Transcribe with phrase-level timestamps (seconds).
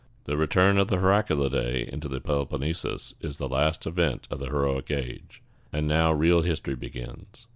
[0.25, 4.89] The return of the Heraclidæ into the Peloponnesus is the last event of the Heroic
[4.89, 7.45] Age, and now real history begins.